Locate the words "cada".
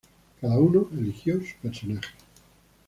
0.41-0.57